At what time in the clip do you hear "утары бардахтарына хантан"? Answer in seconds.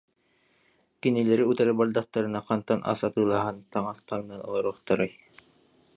1.51-2.79